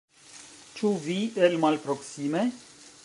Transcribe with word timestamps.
Ĉu 0.79 0.93
vi 1.07 1.17
el 1.49 1.59
malproksime? 1.65 2.43